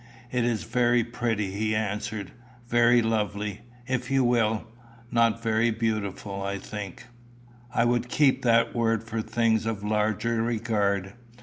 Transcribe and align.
"It 0.31 0.43
is 0.45 0.63
very 0.63 1.03
pretty," 1.03 1.51
he 1.51 1.75
answered 1.75 2.31
"very 2.67 3.03
lovely, 3.03 3.61
if 3.87 4.09
you 4.09 4.23
will 4.23 4.65
not 5.11 5.43
very 5.43 5.69
beautiful, 5.69 6.41
I 6.41 6.57
think. 6.57 7.05
I 7.71 7.85
would 7.85 8.09
keep 8.09 8.41
that 8.41 8.73
word 8.73 9.03
for 9.03 9.21
things 9.21 9.67
of 9.67 9.83
larger 9.83 10.41
regard. 10.41 11.13